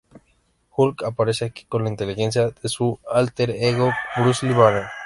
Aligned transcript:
Hulk 0.75 1.03
aparece 1.03 1.45
aquí 1.45 1.65
con 1.65 1.83
la 1.83 1.89
inteligencia 1.91 2.49
de 2.49 2.69
su 2.69 2.97
"álter 3.07 3.51
ego", 3.51 3.91
Bruce 4.17 4.49
Banner. 4.51 4.87